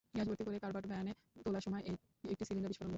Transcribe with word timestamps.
Gas 0.13 0.27
ভর্তি 0.27 0.43
করে 0.43 0.57
covered 0.59 0.85
ভ্যানে 0.87 1.11
তোলার 1.45 1.63
সময় 1.65 1.83
একটি 2.23 2.43
সিলিন্ডারে 2.47 2.71
বিস্ফোরণ 2.71 2.85
ঘটে। 2.85 2.89